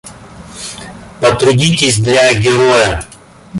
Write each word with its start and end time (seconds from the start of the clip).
Потрудитесь 1.19 1.99
для 1.99 2.33
героя! 2.33 3.05